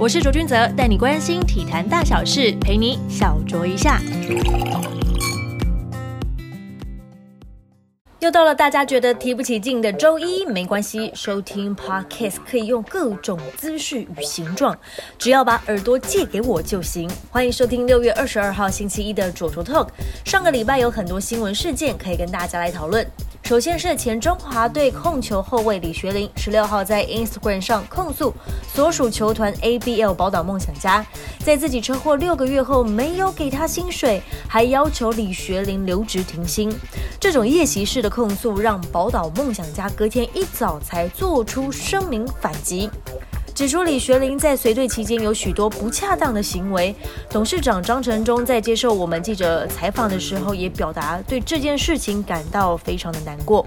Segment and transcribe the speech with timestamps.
[0.00, 4.00] 我是卓君泽，带你关心体坛大小事，陪你小酌一下。
[8.20, 14.74] 又到了大家觉得提不起劲的周一，没关系，收听 podcast 可以用各种姿势与形状，
[15.18, 17.06] 只要把耳朵借给我就行。
[17.30, 19.88] 欢迎收听六月二十二号星期一的卓卓 talk。
[20.24, 23.06] 上个礼拜有很多新闻事件可以跟大家来讨论。
[23.50, 28.32] 首先是前中华队控球后卫李学林，十六号在 Instagram 上控诉
[28.72, 31.04] 所属球团 ABL 宝岛梦想家，
[31.40, 36.72] 在自己车祸六个月后没有给他薪水，还要求李学林留职停薪。
[37.18, 42.88] 这种夜袭式的控诉让宝岛梦想家隔天一早才做出声明反击。
[43.60, 46.96] 指出李学林在随队期间有许多不恰当的行为，
[47.28, 53.62] 董事长张成忠在接受我们记者采访的时候也表达对这件事情感到非常的难过。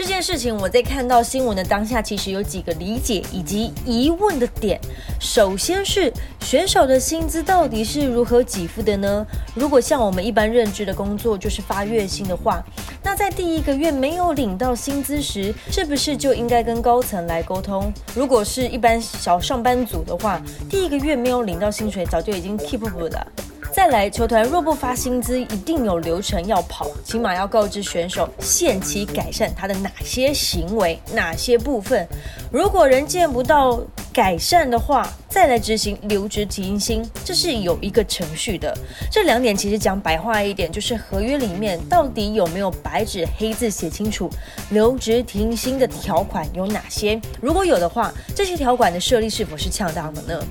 [0.00, 4.80] 这件事情我在看到新闻的当下，其实有几个理解以及疑问的点。
[5.20, 9.26] 首先是选手的薪资到底是如何给付的呢？
[9.54, 12.64] 如果像我们一般认知的工作就是发月薪的话，
[13.02, 17.92] 那在第一个月没有领到薪资时，是不是就应该跟高层来沟通？
[18.14, 23.26] 如果是一般小上班族的话，第一个月没有领到薪水，早就已经 keep 不了。
[23.72, 32.06] 再来，球团若不发薪资，一定有流程要跑，起码要告知选手限期改善他的哪些行为、哪些部分。
[32.50, 33.80] 如果人见不到
[34.12, 38.76] 改善的话，再来执行留职停薪，这是有一个程序的。
[39.10, 44.28] 这两点其实讲白话一点，就是合约里面到底有没有白纸黑字写清楚
[44.70, 47.20] 留职停薪的条款有哪些？
[47.40, 50.44] 如果有的话，这些条款的设立是否是恰当的呢？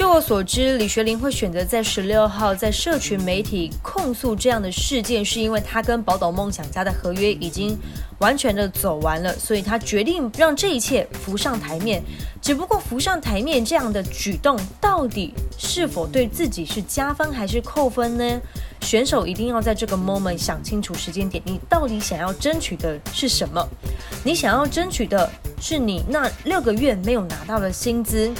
[0.00, 7.78] 据我所知，李学林会选择在十六号在社群媒体控诉这样的事件，是因为他跟宝岛梦想家的合约已经
[8.20, 12.02] 完全的走完了，所以他决定让这一切浮上台面。
[12.40, 18.40] 只不过浮上台面这样的举动，到底是否对自己是加分还是扣分呢？
[18.80, 23.66] 选手一定要在这个 moment 想清楚时间点，你到底想要争取的是什么？
[24.24, 25.30] 你想要争取的
[25.60, 28.32] 是你那六个月没有拿到的薪资？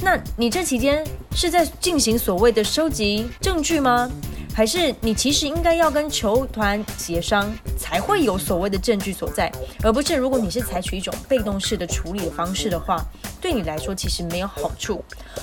[0.00, 1.04] 那你这期间
[1.34, 4.08] 是在进行所谓的收集证据吗？
[4.54, 9.50] 还是你其实应该要跟球团协商，才会有所谓的证据所在，
[9.82, 13.02] 而不是如果你是采取一种被动式的处理方式的话，
[13.40, 15.02] 对你来说其实没有好处。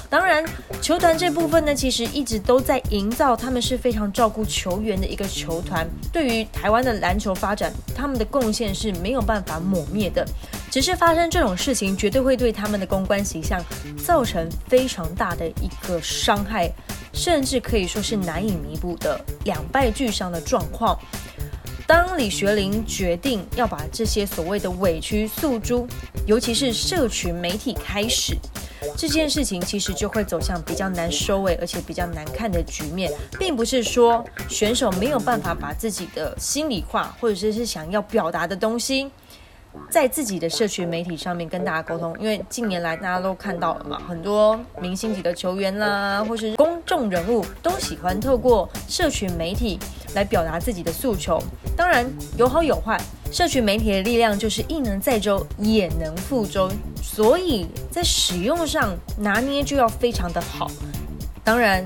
[0.09, 0.45] 当然，
[0.81, 10.25] 球团这部分呢，其实一直都在营造他们是非常照顾球员的一个球团，对于台湾的篮球发展，他们的贡献是没有办法抹灭的。
[10.69, 13.59] 只是发生这种事情，绝对会对他们的公关形象
[13.97, 16.69] 造成非常大的一个伤害，
[17.17, 20.97] 甚至可以说是难以弥补的两败俱伤的状况。
[21.87, 25.87] 当李学林决定要把这些所谓的委屈诉诸，
[26.27, 28.35] 尤其是社群媒体开始，
[28.97, 39.09] 这件事情其实就会走向比较难收尾，而且比较难看的局面，并不是说选手没有办法把自己的心里话，或者是是想要表达的东西。
[39.89, 49.79] 在自己的社群媒体上面跟大家沟通，因为近年来大家都看到了嘛，很多明星级的球员啦，或是公众人物都喜欢透过社群媒体
[50.13, 51.41] 来表达自己的诉求。
[51.75, 52.05] 当然
[52.37, 52.99] 有好有坏，
[53.31, 56.71] 社群媒体的力量就是一能载舟也能覆舟，
[57.01, 60.69] 所以在使用上拿捏就要非常的好。
[61.43, 61.83] 当然。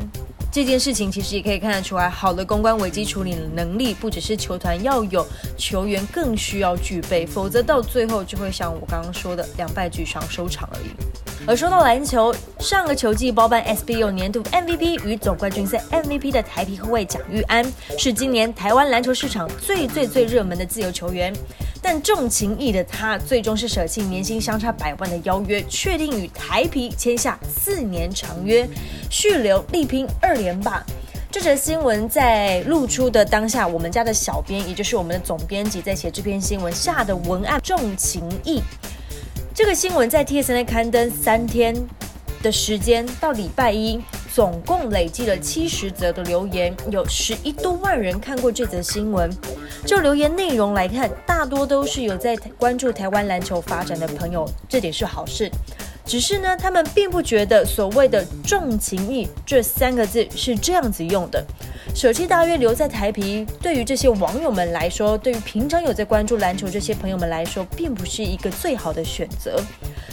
[0.52, 5.26] 这件事情其实也可以看得出来，好的公关危机处理能力不只是球团要有，
[5.58, 11.31] 球员更需要具备，否则到最后就会像我刚刚说的两败俱伤收场而已。
[11.48, 17.66] 而说到篮球，上个球季包办 SBO 年度 MVP 与总冠军赛 MVP 的台皮后卫蒋玉安，
[17.98, 21.34] 是今年台湾篮球市场最最最热门的自由球员。
[21.82, 28.68] 但重情义的他，最终是舍弃年薪相差百万的邀约，确定与台皮签下四年长约，
[29.10, 30.86] 续留力拼二连霸。
[31.32, 38.62] 这则新闻在露出的当下，我们家的小编，也就是我们的总编辑，在写这篇新闻下的文案重情义。
[39.64, 41.76] 这个新闻在 TSN 刊登三天
[42.42, 44.02] 的时间，到礼拜一。
[44.34, 49.30] 总共累计了七十则的留言，有十一多万人看过这则新闻。
[49.86, 55.52] 就留言内容来看，大多都是有在关注台湾篮球发展的朋友，这点是好事。
[56.06, 61.46] 只是呢，他们并不觉得所谓的重情义这三个字是这样子用的。
[61.94, 69.62] 手机大约留在台皮，对于这些网友们来说，对于平常有在关注篮球这些朋友们来说，并不是一个最好的选择。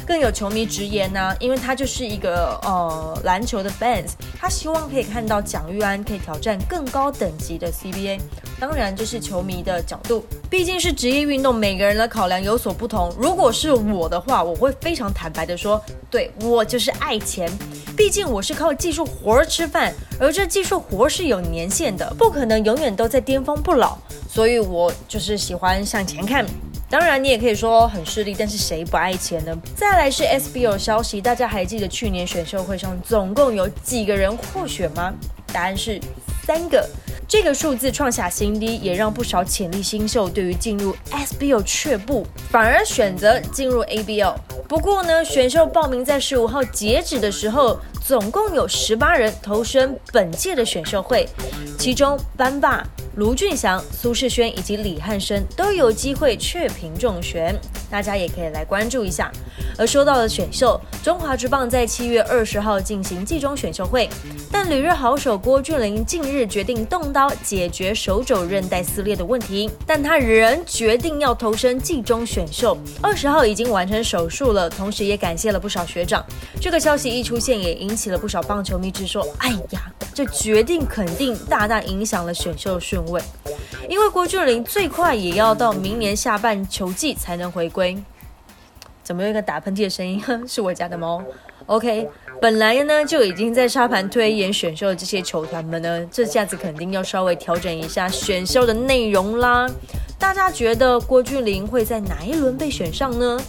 [0.07, 8.19] 更有球迷直言呢，因为他就是一个呃篮球的 fans，他希望可以看到蒋玉安可以挑战更高等级的 CBA。
[8.61, 13.15] 当然，这是球迷的角度，毕竟是职业运动，每个人的考量有所不同。
[13.19, 15.81] 如果是我的话，我会非常坦白的说，
[16.11, 17.51] 对我就是爱钱。
[17.99, 23.99] 毕竟我是靠技术活儿吃饭，而这技术活是有年限的，不可能永远都在巅峰不老。
[24.31, 26.47] 所以我就是喜欢向前看。
[26.89, 29.53] 当然，你也可以说很势利，但是谁不爱钱呢？
[29.75, 35.13] 再来是 SBO 消息，大家还记得去年选秀会上总共有几个人获选吗？
[35.53, 36.01] 答案是
[36.47, 36.89] 三个。
[37.29, 44.35] 这个数字创下新低，也让不少潜力新秀对于进入 SBL 却步，反而选择进入 ABL。
[44.67, 51.29] 不过呢，选秀报名在十五号截止的时候，总共有十八人投身本届的选秀会，
[51.79, 52.83] 其中班霸。
[53.17, 57.53] 卢俊祥、苏世轩以及李汉生都有机会确评中选，
[57.91, 59.31] 大家也可以来关注一下。
[59.79, 64.11] 而说到了选秀，中华职棒在七月二十号进行季中选秀会，
[64.51, 72.77] 但旅日好手郭俊麟近日决定动刀解决手肘韧带撕裂的问题，但他仍决定要投身季中选秀。
[73.01, 76.25] 二十号已经完成手术了，同时也感谢了不少学长。
[76.61, 79.83] 这个消息一出现，也引起了不少棒球迷之说：“哎呀，
[80.13, 83.23] 这决定肯定大大影响了选秀顺。”位，
[83.89, 87.97] 因为郭俊麟最快也要到明年下半球季才能回归。
[89.09, 90.23] 怎么有一个打喷嚏的声音？
[90.47, 91.25] 是我家的猫。
[91.65, 92.07] OK，
[92.43, 99.67] 本来呢就已经在沙盘推演选秀的这些球团们呢，这下子肯定要稍微调整一下选秀的内容啦。
[100.19, 103.41] 大家觉得郭俊麟会在哪一轮被选上呢？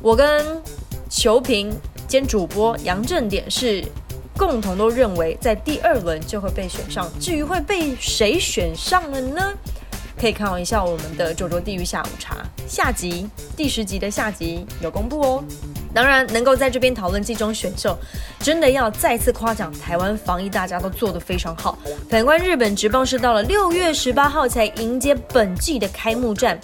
[0.00, 0.62] 我跟
[1.10, 1.72] 球评
[2.06, 3.84] 兼主播杨正典是。
[4.34, 9.52] 共同都认为在第二轮就会被选上，至于会被谁选上了呢？
[10.22, 12.36] 可以看一下我们的《九州地狱下午茶》
[12.68, 15.44] 下集第十集的下集有公布哦。
[15.92, 17.98] 当然，能够在这边讨论季中选秀，
[18.38, 21.76] 真的要再次夸奖台湾防疫，大家都做得非常好。
[22.08, 26.56] 反观日本职棒，是到了六月十八号才迎接本季的开幕战。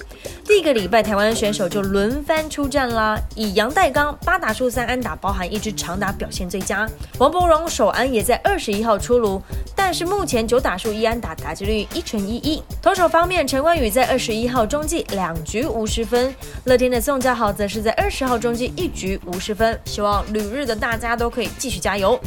[0.49, 3.21] 第一个礼拜，台湾选手就轮番出战啦。
[3.37, 6.89] 以杨代刚八打数三安打，包含一支长打表现最佳。
[7.19, 9.43] 王柏荣首安也在二十一号出炉，
[9.77, 12.63] 但是目前九打数一安打，打击率一成一一。
[12.81, 16.35] 投手方面，陈冠宇在二十一号中继两局无失分，
[16.65, 19.21] 乐天的宋家豪则是在二十号中继一局。
[19.27, 22.19] 五十分，希望旅日的大家都可以继续加油。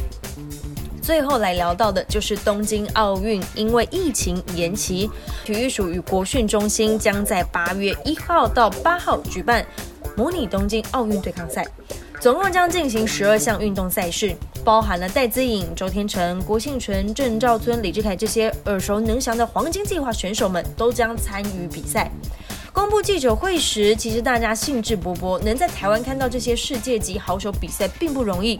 [1.01, 5.09] 最后来聊到的就是东京奥运，因为疫情延期，
[5.43, 9.65] 体育署与国训中心将在八月一号到八号举办
[10.15, 11.65] 模拟东京奥运对抗赛，
[12.19, 22.11] 总共将进行十二项运动赛事，包含了戴资颖、周天成、郭幸存、郑兆尊、李志凯这些耳熟能详的黄金计划选手们都将参与比赛。
[22.71, 28.57] 公布记者会时，其实大家兴致勃勃，能在台湾看到这些世界级好手比赛并不容易。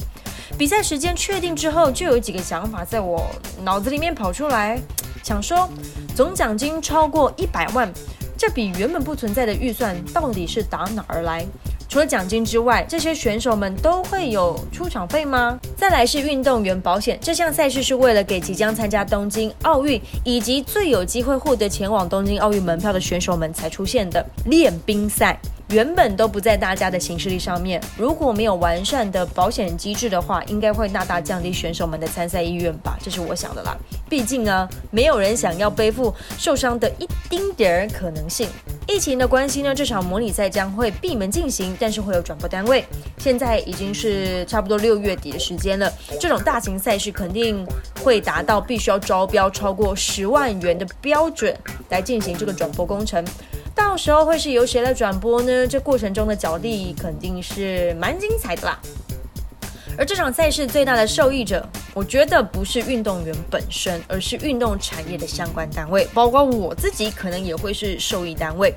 [0.61, 3.25] 比赛时间确定之后，就有几个想法在我
[3.63, 4.79] 脑子里面跑出来，
[5.23, 5.67] 想说
[6.15, 7.91] 总奖金超过一百万，
[8.37, 11.43] 这笔原本不存在的预算到底是打哪儿来？
[11.89, 15.59] 除了奖金之外，这些选手们都会有出场费吗？
[15.75, 25.39] 再来是运动员保险，这项赛事是为了给即将参加东京奥运以及最有机会获得前往东京奥运门票的选手们才出现的练兵赛。
[25.71, 32.97] 原本都不在大家的行事历上面，如果没有完善的保险机制的话，应该会大大降低选手们的参赛意愿吧？
[33.01, 33.77] 这是我想的啦。
[34.09, 38.49] 毕竟啊，没有人想要背负受伤的一丁点儿可能性。
[38.85, 42.83] 疫情的关系呢，这场模拟赛将会闭门进行，但是会有转播单位。
[43.19, 45.89] 现在已经是差不多六月底的时间了，
[46.19, 47.65] 这种大型赛事肯定
[48.03, 51.55] 会达到必须要招标超过十万元的标准
[51.87, 53.23] 来进行这个转播工程。
[53.75, 55.67] 到时候会是由谁来转播呢？
[55.67, 58.79] 这过程中的脚力肯定是蛮精彩的啦。
[59.97, 68.73] 而这场赛事最大的受益者，我觉得不是运动员本身，而是运动产业的相关单位，包括我自己可能也会是受益单位。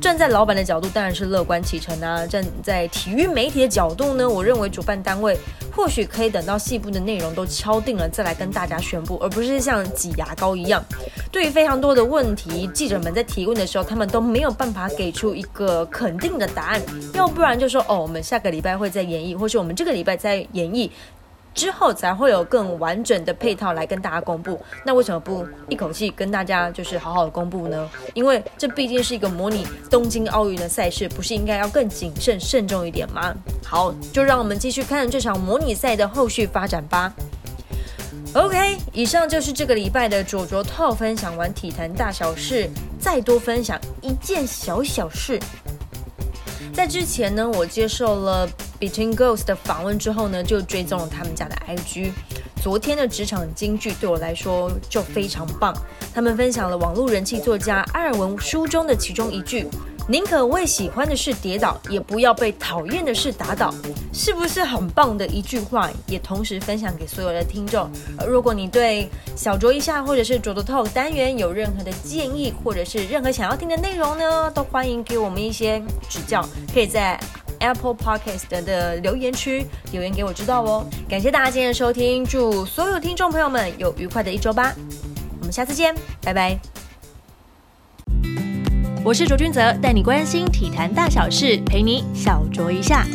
[0.00, 2.26] 站在老板的角度，当然是乐观其成啊。
[2.26, 5.38] 站在体育媒体的角度呢，我认为主办单位
[5.74, 10.84] 或许可以等到细部的内容都敲定了再来跟大家宣布，而不是像挤牙膏一样。
[11.30, 16.82] 对于非常多的问题，记者们在提问的时候，他们都没有办法给出一个肯定的答案，
[17.14, 20.90] 要不然就说哦，我们下个礼拜会再演绎，或是我们这个礼拜再演绎。
[21.54, 24.60] 之后才会有更完整的配套来跟大家公布。
[24.84, 27.88] 那为什么不一口气跟大家就是好好的公布呢？
[28.14, 33.34] 因为这毕竟是一个模拟东京奥运的赛事，不是应该要更谨慎慎重一点吗？
[33.64, 37.12] 好，就让我们继续看这场模拟赛的后续发展吧。
[38.34, 42.68] OK，以上就是这个礼拜的卓卓套分享完体坛大小事，
[42.98, 45.38] 再多分享一件小小事。
[46.72, 48.48] 在之前呢，我接受了。
[48.82, 52.10] Between Girls 的访问之后呢，就追踪了他们家的 IG。
[52.60, 55.72] 昨天的职场金句对我来说就非常棒，
[56.12, 59.68] 他们分享了网络人气作家阿尔文书中的其中一句。
[60.08, 63.72] 宁可为喜欢的事跌倒，也不要被讨厌的事打倒，
[64.12, 65.88] 是不是很棒的一句话？
[66.08, 67.88] 也同时分享给所有的听众。
[68.26, 76.44] 如果你对小酌一下或者是卓卓 Talk 单元有任何的建议，或者是任何想要听的内容呢，都欢迎给我们一些指教。
[76.74, 77.18] 可以在
[77.62, 80.86] Apple Podcast 的留言区留言给我知道哦。
[81.08, 84.74] 感谢大家今天的收听，祝所有听众朋友们有愉快的一周吧。
[85.38, 86.58] 我们下次见，拜拜。
[89.04, 93.06] 我是卓君泽，带你关心体坛大小事，陪你小酌一下。